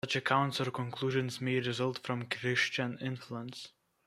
[0.03, 3.67] Such accounts or conclusions may result from Christian influence.